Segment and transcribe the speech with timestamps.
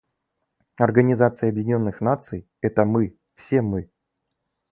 [0.77, 3.91] Организация Объединенных Наций— это мы, все мы.